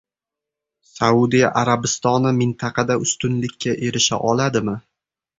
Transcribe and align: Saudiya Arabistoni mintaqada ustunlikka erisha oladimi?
Saudiya 0.91 1.49
Arabistoni 1.59 2.31
mintaqada 2.37 2.95
ustunlikka 3.03 3.75
erisha 3.89 4.19
oladimi? 4.31 4.75